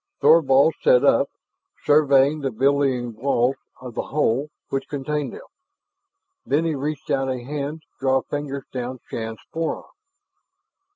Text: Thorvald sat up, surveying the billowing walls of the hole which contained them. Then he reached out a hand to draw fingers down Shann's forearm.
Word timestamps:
Thorvald 0.19 0.73
sat 0.81 1.03
up, 1.05 1.29
surveying 1.85 2.39
the 2.39 2.49
billowing 2.49 3.13
walls 3.13 3.57
of 3.79 3.93
the 3.93 4.01
hole 4.01 4.49
which 4.69 4.89
contained 4.89 5.31
them. 5.31 5.45
Then 6.43 6.65
he 6.65 6.73
reached 6.73 7.11
out 7.11 7.29
a 7.29 7.43
hand 7.43 7.81
to 7.83 7.87
draw 7.99 8.21
fingers 8.23 8.65
down 8.73 8.99
Shann's 9.11 9.41
forearm. 9.53 9.85